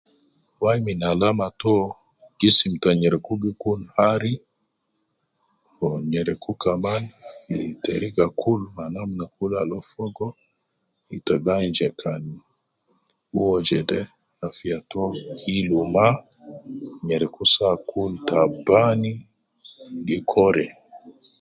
Wai 0.61 0.79
min 0.85 0.99
alama 1.11 1.47
to 1.61 1.75
,gisim 2.39 2.73
ta 2.81 2.89
nyereku 2.99 3.33
gi 3.43 3.51
kun 3.61 3.81
hari, 3.97 4.33
wu 5.77 5.89
nyereku 6.11 6.51
kaman 6.63 7.03
fi 7.41 7.57
teriga 7.83 8.25
kul 8.41 8.61
ma 8.75 8.85
namna 8.95 9.23
kul 9.35 9.51
uwo 9.69 9.77
fogo, 9.91 10.27
ita 11.15 11.35
bi 11.43 11.49
ayin 11.55 11.75
je 11.77 11.87
kan 12.01 12.23
uwo 13.37 13.55
jede 13.67 13.99
afiya 14.45 14.77
to 14.91 15.01
hilu 15.41 15.79
ma, 15.95 16.07
nyereku 17.07 17.43
saa 17.55 17.75
kul 17.89 18.11
tabani, 18.27 19.13
gi 20.05 20.17
kore 20.31 20.65